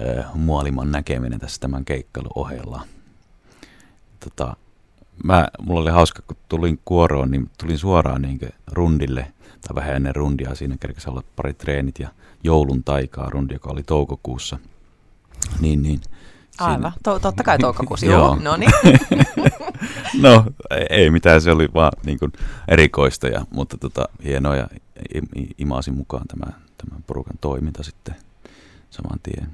äh, 0.01 0.35
muoliman 0.35 0.91
näkeminen 0.91 1.39
tässä 1.39 1.61
tämän 1.61 1.85
keikkailun 1.85 2.31
ohella. 2.35 2.81
Tota, 4.19 4.55
mä, 5.23 5.47
mulla 5.61 5.81
oli 5.81 5.91
hauska, 5.91 6.21
kun 6.27 6.37
tulin 6.49 6.79
kuoroon, 6.85 7.31
niin 7.31 7.49
tulin 7.59 7.77
suoraan 7.77 8.21
niin 8.21 8.39
rundille, 8.71 9.33
tai 9.67 9.75
vähän 9.75 9.95
ennen 9.95 10.15
rundia, 10.15 10.55
siinä 10.55 10.77
kerkesi 10.79 11.09
olla 11.09 11.23
pari 11.35 11.53
treenit 11.53 11.99
ja 11.99 12.09
joulun 12.43 12.83
taikaa 12.83 13.29
rundi, 13.29 13.53
joka 13.53 13.69
oli 13.69 13.83
toukokuussa. 13.83 14.59
Niin, 15.59 15.83
niin. 15.83 16.01
Aivan, 16.59 16.93
to- 17.03 17.19
totta 17.19 17.43
kai 17.43 17.57
toukokuussa, 17.59 18.05
joo. 18.15 18.37
No 18.41 18.55
niin. 18.57 18.71
no, 20.21 20.45
ei 20.89 21.09
mitään, 21.09 21.41
se 21.41 21.51
oli 21.51 21.69
vaan 21.73 21.91
niin 22.05 22.19
kuin 22.19 22.33
erikoista, 22.67 23.27
ja, 23.27 23.45
mutta 23.51 23.77
tota, 23.77 24.05
hienoa 24.23 24.55
ja 24.55 24.67
imasin 25.57 25.93
mukaan 25.93 26.27
tämä, 26.27 26.53
tämän 26.77 27.03
porukan 27.07 27.37
toiminta 27.41 27.83
sitten 27.83 28.15
saman 28.89 29.19
tien. 29.23 29.49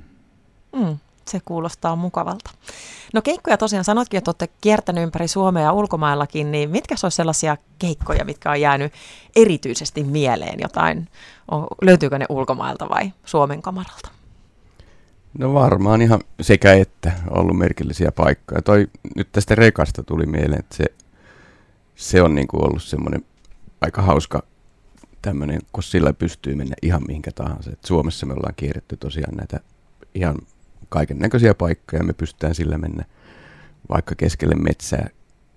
Mm 0.76 0.98
se 1.30 1.40
kuulostaa 1.46 1.96
mukavalta. 1.96 2.52
No 3.14 3.22
keikkoja 3.22 3.58
tosiaan 3.58 3.86
sanotkin, 3.86 4.18
että 4.18 4.30
olette 4.30 4.50
kiertänyt 4.62 5.04
ympäri 5.04 5.28
Suomea 5.28 5.64
ja 5.64 5.74
ulkomaillakin, 5.74 6.52
niin 6.52 6.70
mitkä 6.70 6.96
olisi 7.04 7.16
sellaisia 7.16 7.58
keikkoja, 7.80 8.26
mitkä 8.26 8.52
on 8.52 8.62
jäänyt 8.62 8.94
erityisesti 9.36 10.04
mieleen? 10.04 10.60
Jotain, 10.62 11.08
on, 11.52 11.68
löytyykö 11.82 12.18
ne 12.20 12.26
ulkomailta 12.30 12.90
vai 12.90 13.12
Suomen 13.26 13.62
kamaralta? 13.62 14.10
No 15.38 15.54
varmaan 15.54 16.02
ihan 16.02 16.20
sekä 16.42 16.74
että 16.74 17.12
ollut 17.30 17.58
merkillisiä 17.58 18.12
paikkoja. 18.12 18.62
Toi, 18.62 18.88
nyt 19.16 19.32
tästä 19.32 19.56
rekasta 19.56 20.04
tuli 20.04 20.26
mieleen, 20.26 20.60
että 20.60 20.78
se, 20.78 20.86
se 21.96 22.22
on 22.22 22.36
niinku 22.36 22.58
ollut 22.58 22.84
semmoinen 22.84 23.26
aika 23.82 24.02
hauska 24.02 24.44
tämmöinen, 25.22 25.62
kun 25.74 25.84
sillä 25.84 26.14
pystyy 26.14 26.56
mennä 26.56 26.76
ihan 26.82 27.04
mihinkä 27.08 27.32
tahansa. 27.32 27.72
Et 27.72 27.86
Suomessa 27.86 28.26
me 28.26 28.34
ollaan 28.34 28.56
kierretty 28.56 28.98
tosiaan 28.98 29.36
näitä 29.36 29.60
ihan 30.16 30.36
kaiken 30.90 31.20
näköisiä 31.20 31.54
paikkoja. 31.54 32.04
Me 32.04 32.14
pystytään 32.14 32.56
sillä 32.56 32.78
mennä 32.78 33.06
vaikka 33.90 34.16
keskelle 34.16 34.56
metsää, 34.56 35.10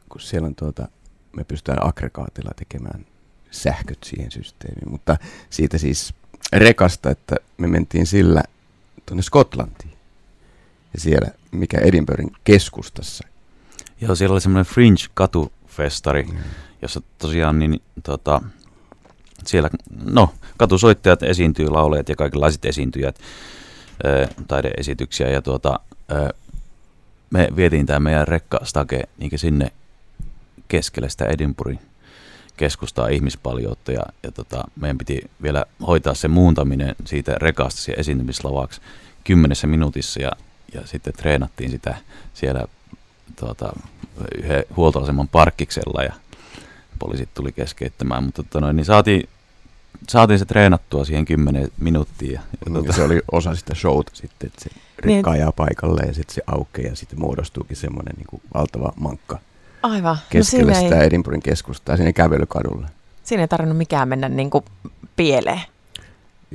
kun 0.08 0.20
siellä 0.20 0.46
on 0.46 0.54
tuota, 0.54 0.88
me 1.36 1.44
pystytään 1.44 1.86
aggregaatilla 1.86 2.50
tekemään 2.56 3.06
sähköt 3.50 3.98
siihen 4.04 4.30
systeemiin. 4.30 4.90
Mutta 4.90 5.16
siitä 5.50 5.78
siis 5.78 6.14
rekasta, 6.52 7.10
että 7.10 7.36
me 7.58 7.66
mentiin 7.66 8.06
sillä 8.06 8.42
tuonne 9.06 9.22
Skotlantiin. 9.22 9.92
Ja 10.94 11.00
siellä, 11.00 11.28
mikä 11.50 11.78
Edinburghin 11.78 12.32
keskustassa. 12.44 13.28
Joo, 14.00 14.14
siellä 14.14 14.32
oli 14.32 14.40
semmoinen 14.40 14.72
Fringe-katufestari, 14.72 16.22
mm. 16.22 16.38
jossa 16.82 17.02
tosiaan 17.18 17.58
niin, 17.58 17.82
tota, 18.02 18.42
siellä, 19.46 19.70
no, 20.04 20.34
katusoittajat 20.56 21.22
esiintyy, 21.22 21.68
laulajat 21.68 22.08
ja 22.08 22.16
kaikenlaiset 22.16 22.64
esiintyjät 22.64 23.18
taideesityksiä 24.48 25.28
ja 25.28 25.42
tuota, 25.42 25.80
me 27.30 27.48
vietiin 27.56 27.86
tämä 27.86 28.00
meidän 28.00 28.28
rekkastake 28.28 29.02
niin 29.18 29.38
sinne 29.38 29.72
keskelle 30.68 31.08
sitä 31.08 31.24
Edinburghin 31.24 31.91
keskustaa 32.62 33.08
ihmispaljoutta 33.08 33.92
ja, 33.92 34.02
ja 34.22 34.32
tota, 34.32 34.64
meidän 34.80 34.98
piti 34.98 35.30
vielä 35.42 35.64
hoitaa 35.86 36.14
se 36.14 36.28
muuntaminen 36.28 36.96
siitä 37.04 37.34
rekasta 37.34 37.80
siihen 37.80 38.00
esiintymislavaksi 38.00 38.80
kymmenessä 39.24 39.66
minuutissa 39.66 40.22
ja, 40.22 40.30
ja 40.74 40.86
sitten 40.86 41.12
treenattiin 41.12 41.70
sitä 41.70 41.94
siellä 42.34 42.64
tuota, 43.36 43.72
yhden 44.38 44.64
huoltoaseman 44.76 45.28
parkkiksella 45.28 46.02
ja 46.02 46.12
poliisit 46.98 47.28
tuli 47.34 47.52
keskeyttämään, 47.52 48.24
mutta 48.24 48.42
tota 48.42 48.60
noin, 48.60 48.76
niin 48.76 48.84
saatiin 48.84 49.28
saatiin 50.08 50.38
se 50.38 50.44
treenattua 50.44 51.04
siihen 51.04 51.24
10 51.24 51.68
minuuttia. 51.80 52.32
Ja, 52.32 52.40
mm, 52.66 52.72
tuota... 52.72 52.92
Se 52.92 53.02
oli 53.02 53.20
osa 53.32 53.54
sitä 53.54 53.74
showta 53.74 54.10
sitten, 54.14 54.46
että 54.46 54.64
se 54.64 54.70
rekka 54.98 55.06
niin. 55.30 55.40
ajaa 55.40 55.52
paikalle 55.52 56.02
ja 56.06 56.14
sitten 56.14 56.34
se 56.34 56.42
aukeaa 56.46 56.88
ja 56.88 56.96
sitten 56.96 57.20
muodostuukin 57.20 57.76
semmoinen 57.76 58.14
niin 58.16 58.42
valtava 58.54 58.92
mankka. 58.96 59.38
Aivan. 59.82 60.16
Keskelle 60.30 60.72
no 60.72 60.80
sitä 60.80 61.00
ei... 61.00 61.06
Edinburghin 61.06 61.42
keskustaa, 61.42 61.96
sinne 61.96 62.12
kävelykadulle. 62.12 62.86
Siinä 63.22 63.42
ei 63.42 63.48
tarvinnut 63.48 63.78
mikään 63.78 64.08
mennä 64.08 64.28
niin 64.28 64.50
kuin 64.50 64.64
pieleen. 65.16 65.60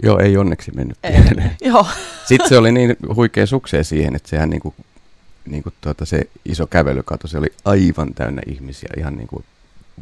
Joo, 0.04 0.20
ei 0.20 0.38
onneksi 0.38 0.72
mennyt 0.72 0.98
pieleen. 1.02 1.52
Joo. 1.66 1.88
Sitten 2.26 2.50
se 2.50 2.58
oli 2.58 2.72
niin 2.72 2.96
huikea 3.16 3.46
sukseen 3.46 3.86
siihen, 3.86 4.16
että 4.16 4.30
sehän 4.30 4.50
niin 4.50 4.62
kuin, 4.62 4.76
niin 5.46 5.64
kuin 5.64 5.74
tuota, 5.82 6.06
se 6.06 6.22
iso 6.46 6.68
kävelykatu, 6.68 7.28
se 7.28 7.38
oli 7.38 7.54
aivan 7.66 8.14
täynnä 8.14 8.42
ihmisiä, 8.48 8.90
ihan 8.98 9.18
niin 9.18 9.28
kuin 9.28 9.46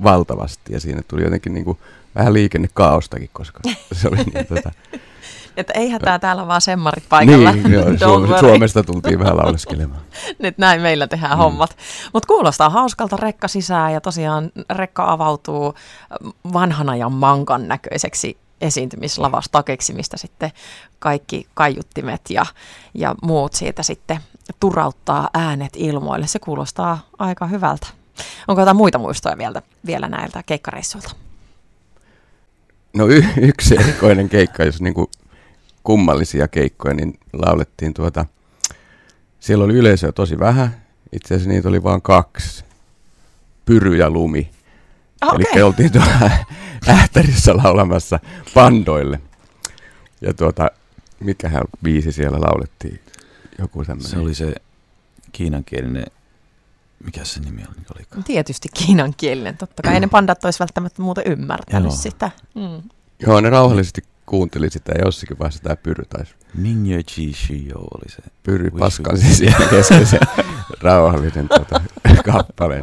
valtavasti. 0.03 0.73
Ja 0.73 0.79
siinä 0.79 1.01
tuli 1.07 1.23
jotenkin 1.23 1.53
niin 1.53 1.65
kuin 1.65 1.77
vähän 2.15 2.33
liikennekaaostakin, 2.33 3.29
koska 3.33 3.59
se 4.01 4.07
oli 4.07 4.17
niin 4.17 4.47
tota... 4.47 4.71
Että 5.57 5.73
ei 5.75 5.89
hätää 5.89 6.19
täällä 6.19 6.47
vaan 6.47 6.61
semmarit 6.61 7.03
paikalla. 7.09 7.51
Niin, 7.51 7.71
joo, 7.71 7.85
Su- 8.19 8.39
Suomesta 8.39 8.83
tultiin 8.83 9.19
vähän 9.19 9.37
lauleskelemaan. 9.37 10.01
Nyt 10.39 10.57
näin 10.57 10.81
meillä 10.81 11.07
tehdään 11.07 11.33
mm. 11.33 11.37
hommat. 11.37 11.77
Mutta 12.13 12.27
kuulostaa 12.27 12.69
hauskalta 12.69 13.17
rekka 13.17 13.47
sisään 13.47 13.93
ja 13.93 14.01
tosiaan 14.01 14.51
rekka 14.69 15.11
avautuu 15.11 15.73
vanhan 16.53 16.89
ajan 16.89 17.13
mankan 17.13 17.67
näköiseksi 17.67 18.37
esiintymislavastakeksi, 18.61 19.93
mistä 19.93 20.17
sitten 20.17 20.51
kaikki 20.99 21.47
kaiuttimet 21.53 22.21
ja, 22.29 22.45
ja 22.93 23.15
muut 23.21 23.53
siitä 23.53 23.83
sitten 23.83 24.19
turauttaa 24.59 25.29
äänet 25.33 25.73
ilmoille. 25.75 26.27
Se 26.27 26.39
kuulostaa 26.39 26.99
aika 27.19 27.47
hyvältä. 27.47 27.87
Onko 28.47 28.61
jotain 28.61 28.77
muita 28.77 28.97
muistoja 28.97 29.37
vielä, 29.37 29.61
vielä 29.85 30.07
näiltä 30.07 30.43
keikkareissuilta? 30.45 31.15
No 32.93 33.07
y- 33.07 33.33
yksi 33.37 33.75
erikoinen 33.79 34.29
keikka, 34.29 34.63
jos 34.63 34.81
niinku 34.81 35.09
kummallisia 35.86 36.48
keikkoja, 36.48 36.93
niin 36.93 37.19
laulettiin 37.34 37.93
tuota, 37.93 38.26
siellä 39.39 39.65
oli 39.65 39.74
yleisöä 39.74 40.12
tosi 40.12 40.39
vähän, 40.39 40.82
itse 41.12 41.36
asiassa 41.36 41.50
niitä 41.50 41.69
oli 41.69 41.84
vain 41.84 42.02
kaksi, 42.02 42.65
Pyry 43.65 43.95
ja 43.95 44.10
Lumi. 44.10 44.52
Okay. 45.21 45.45
Eli 45.54 45.62
oltiin 45.62 45.91
tuolla 45.91 46.32
Ähtärissä 46.89 47.58
laulamassa 47.58 48.19
pandoille. 48.54 49.21
Ja 50.21 50.34
tuota, 50.34 50.71
mikähän 51.19 51.63
biisi 51.84 52.12
siellä 52.12 52.41
laulettiin? 52.41 53.00
Joku 53.60 53.86
tämmöinen. 53.86 54.12
Se 54.12 54.19
oli 54.19 54.36
se 54.36 54.56
kiinankielinen 55.32 56.06
mikä 57.06 57.24
se 57.24 57.39
nimi 57.39 57.62
oli? 57.62 57.86
Olikaan? 57.95 58.24
Tietysti 58.24 58.69
kiinankielinen, 58.74 59.58
totta 59.58 59.84
kai. 59.84 59.93
Ei 59.93 60.00
ne 60.00 60.08
pandat 60.08 60.45
olisi 60.45 60.60
välttämättä 60.60 61.02
muuten 61.02 61.24
ymmärtänyt 61.28 61.91
Joo. 61.91 62.02
sitä. 62.02 62.32
Mm. 62.56 62.89
Joo, 63.19 63.41
ne 63.41 63.50
rauhallisesti 63.50 64.02
kuunteli 64.25 64.69
sitä 64.69 64.91
ja 64.91 65.05
jossakin 65.05 65.39
vaiheessa 65.39 65.63
tämä 65.63 65.75
Pyry 65.75 66.05
taisi. 66.09 66.35
Ningyo 66.57 66.97
Chi 67.03 67.33
Shio 67.33 67.79
oli 67.79 68.11
se. 68.11 68.21
Pyry 68.43 68.71
paskan 68.71 69.17
siis 69.17 69.38
siellä 69.38 69.67
kesken 69.69 70.07
se 70.07 70.19
rauhallinen 70.81 71.47
tuota, 71.49 71.81
kappale. 72.25 72.81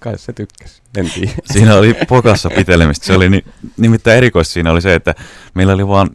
Kai 0.00 0.18
se 0.18 0.32
tykkäsi, 0.32 0.82
en 0.96 1.10
tiedä. 1.10 1.32
Siinä 1.44 1.74
oli 1.74 1.94
pokassa 2.08 2.50
pitelemistä. 2.50 3.06
Se 3.06 3.12
oli 3.12 3.30
ni, 3.30 3.44
nimittäin 3.76 4.16
erikoista 4.16 4.52
siinä 4.52 4.72
oli 4.72 4.82
se, 4.82 4.94
että 4.94 5.14
meillä 5.54 5.72
oli 5.72 5.88
vaan 5.88 6.10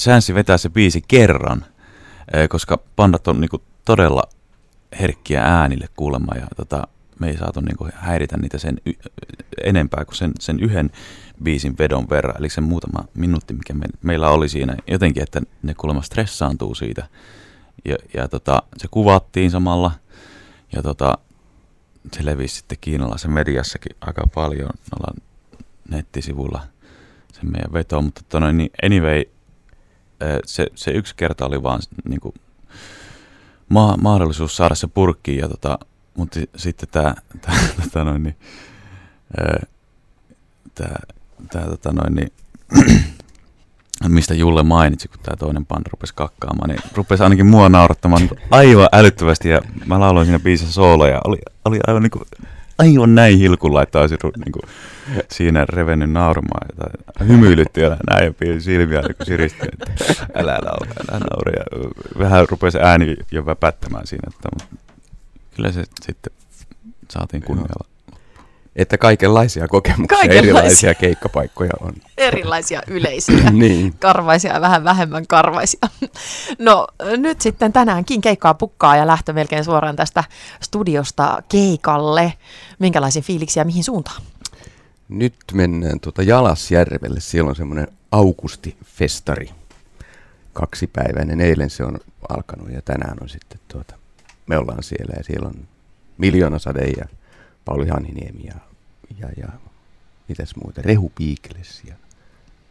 chanssi 0.00 0.34
vetää 0.34 0.58
se 0.58 0.68
biisi 0.68 1.04
kerran, 1.08 1.64
eh, 2.32 2.48
koska 2.48 2.78
pandat 2.96 3.28
on 3.28 3.40
niinku 3.40 3.62
todella 3.84 4.22
herkkiä 5.00 5.42
äänille 5.44 5.86
kuulemma 5.96 6.34
ja 6.34 6.46
tota, 6.56 6.88
me 7.18 7.28
ei 7.28 7.36
saatu 7.36 7.60
niinku 7.60 7.88
häiritä 7.94 8.36
niitä 8.36 8.58
sen 8.58 8.80
y- 8.86 8.92
enempää 9.64 10.04
kuin 10.04 10.16
sen, 10.16 10.32
sen 10.40 10.60
yhden 10.60 10.90
biisin 11.42 11.78
vedon 11.78 12.10
verran, 12.10 12.36
eli 12.38 12.48
sen 12.48 12.64
muutama 12.64 13.04
minuutti, 13.14 13.54
mikä 13.54 13.74
me, 13.74 13.86
meillä 14.02 14.30
oli 14.30 14.48
siinä 14.48 14.76
jotenkin, 14.86 15.22
että 15.22 15.42
ne 15.62 15.74
kuulemma 15.74 16.02
stressaantuu 16.02 16.74
siitä. 16.74 17.06
Ja, 17.84 17.96
ja 18.14 18.28
tota, 18.28 18.62
se 18.76 18.88
kuvattiin 18.90 19.50
samalla 19.50 19.90
ja 20.76 20.82
tota, 20.82 21.18
se 22.12 22.24
levisi 22.24 22.56
sitten 22.56 22.78
kiinalaisen 22.80 23.30
mediassakin 23.30 23.96
aika 24.00 24.28
paljon 24.34 24.70
noilla 24.90 25.20
nettisivuilla 25.90 26.60
se 27.32 27.46
meidän 27.46 27.72
veto, 27.72 28.02
mutta 28.02 28.20
tota, 28.28 28.52
niin 28.52 28.70
anyway, 28.82 29.24
se, 30.46 30.66
se 30.74 30.90
yksi 30.90 31.16
kerta 31.16 31.46
oli 31.46 31.62
vaan 31.62 31.80
niin 32.08 32.20
kuin, 32.20 32.34
ma- 33.68 33.96
mahdollisuus 33.96 34.56
saada 34.56 34.74
se 34.74 34.86
purkkiin, 34.86 35.38
ja 35.38 35.48
tota, 35.48 35.78
mutta 36.18 36.40
sitten 36.56 36.88
tämä, 36.92 37.14
tota 37.84 38.04
noin, 38.04 38.22
niin, 38.22 38.36
tää, 40.74 41.02
tää, 41.52 41.64
tota 41.64 41.92
noin, 41.92 42.14
niin, 42.14 42.32
mistä 44.08 44.34
Julle 44.34 44.62
mainitsi, 44.62 45.08
kun 45.08 45.18
tämä 45.22 45.36
toinen 45.36 45.66
panda 45.66 45.90
rupesi 45.92 46.14
kakkaamaan, 46.16 46.68
niin 46.68 46.80
rupesi 46.94 47.22
ainakin 47.22 47.46
mua 47.46 47.68
naurattamaan 47.68 48.30
aivan 48.50 48.88
älyttävästi, 48.92 49.48
ja 49.48 49.60
mä 49.86 50.00
lauloin 50.00 50.26
siinä 50.26 50.38
biisissä 50.38 50.72
sooloja, 50.72 51.20
oli, 51.24 51.38
oli 51.64 51.78
aivan 51.86 52.02
niin 52.02 52.10
kuin, 52.10 52.24
aivan 52.78 53.14
näin 53.14 53.38
hilkulla, 53.38 53.82
että 53.82 54.00
olisi 54.00 54.16
niin 54.44 54.52
kuin, 54.52 54.62
siinä 55.30 55.64
revennyt 55.68 56.10
nauramaan. 56.10 56.68
Ja 57.18 57.24
hymyilytti 57.24 57.80
ja 57.80 57.96
näin 58.10 58.34
ja 58.40 58.60
silmiä 58.60 59.00
niin 59.00 59.16
siristi, 59.22 59.66
että 59.72 60.26
älä 60.34 60.58
naura, 60.64 60.92
älä 61.10 61.18
naura. 61.18 61.52
Ja 61.56 61.90
vähän 62.18 62.46
rupesi 62.50 62.78
ääni 62.78 63.16
jo 63.32 63.46
väpättämään 63.46 64.06
siinä. 64.06 64.30
Että, 64.34 64.48
mutta 64.52 64.87
kyllä 65.58 65.72
se 65.72 65.84
sitten 66.02 66.32
saatiin 67.10 67.42
kunnialla. 67.42 67.88
Että 68.76 68.98
kaikenlaisia 68.98 69.68
kokemuksia, 69.68 70.18
Kaikenlaisia. 70.18 70.52
erilaisia 70.52 70.94
keikkapaikkoja 70.94 71.70
on. 71.80 71.92
Erilaisia 72.18 72.82
yleisiä. 72.86 73.50
niin. 73.50 73.94
karvaisia 73.98 74.52
ja 74.52 74.60
vähän 74.60 74.84
vähemmän 74.84 75.26
karvaisia. 75.26 75.80
No 76.58 76.86
nyt 77.16 77.40
sitten 77.40 77.72
tänäänkin 77.72 78.20
keikkaa 78.20 78.54
pukkaa 78.54 78.96
ja 78.96 79.06
lähtö 79.06 79.32
melkein 79.32 79.64
suoraan 79.64 79.96
tästä 79.96 80.24
studiosta 80.60 81.42
keikalle. 81.48 82.32
Minkälaisia 82.78 83.22
fiiliksiä 83.22 83.64
mihin 83.64 83.84
suuntaan? 83.84 84.22
Nyt 85.08 85.34
mennään 85.52 86.00
tuota 86.00 86.22
Jalasjärvelle. 86.22 87.20
Siellä 87.20 87.48
on 87.48 87.56
semmoinen 87.56 87.88
Augusti-festari. 88.12 89.50
Kaksipäiväinen. 90.52 91.40
Eilen 91.40 91.70
se 91.70 91.84
on 91.84 91.98
alkanut 92.28 92.70
ja 92.70 92.82
tänään 92.82 93.16
on 93.20 93.28
sitten 93.28 93.60
tuota, 93.68 93.94
me 94.48 94.58
ollaan 94.58 94.82
siellä 94.82 95.14
ja 95.16 95.24
siellä 95.24 95.48
on 95.48 95.68
Miljoonasade 96.18 96.84
ja 96.84 97.04
Pauli 97.64 97.88
Hanhiniemi 97.88 98.44
ja, 98.44 98.54
ja, 99.18 99.28
ja 99.36 99.48
mitäs 100.28 100.56
muuta, 100.56 100.82
Rehu 100.82 101.12
Piikles 101.14 101.82
ja 101.84 101.94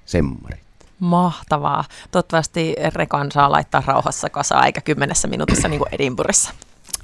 Semmarit. 0.05 0.59
Mahtavaa. 0.99 1.83
Toivottavasti 2.11 2.75
rekan 2.95 3.31
saa 3.31 3.51
laittaa 3.51 3.83
rauhassa 3.85 4.29
kasaan 4.29 4.65
eikä 4.65 4.81
kymmenessä 4.81 5.27
minuutissa 5.27 5.67
niin 5.67 5.79
kuin 5.79 5.89
Edinburghissa. 5.91 6.53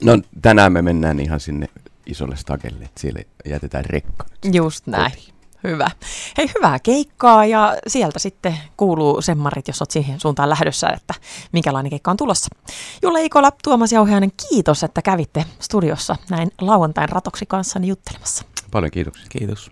No 0.04 0.18
tänään 0.42 0.74
me 0.74 0.82
mennään 0.82 1.20
ihan 1.20 1.40
sinne 1.40 1.68
isolle 2.06 2.36
stagelle, 2.36 2.86
että 2.86 3.02
siellä 3.02 3.22
jätetään 3.46 3.86
rekka. 3.86 4.26
Just 4.54 4.88
näin. 4.88 5.12
kotiin. 5.12 5.34
Hyvä. 5.64 5.88
Hei, 6.38 6.50
hyvää 6.56 6.80
keikkaa 6.80 7.46
ja 7.46 7.78
sieltä 7.88 8.20
sitten 8.20 8.58
kuuluu 8.78 9.22
semmarit, 9.22 9.68
jos 9.68 9.82
olet 9.82 9.92
siihen 9.92 10.20
suuntaan 10.20 10.50
lähdössä, 10.50 10.88
että 10.88 11.14
minkälainen 11.52 11.90
keikka 11.90 12.12
on 12.12 12.18
tulossa. 12.18 12.56
Julle 13.02 13.24
Ikola, 13.24 13.52
Tuomas 13.64 13.92
Jauhiainen, 13.92 14.32
kiitos, 14.50 14.84
että 14.84 15.02
kävitte 15.02 15.46
studiossa 15.60 16.16
näin 16.30 16.52
lauantain 16.62 17.10
ratoksi 17.10 17.46
kanssani 17.46 17.88
juttelemassa. 17.88 18.46
Paljon 18.72 18.92
kiitoksia. 18.92 19.26
Kiitos. 19.30 19.72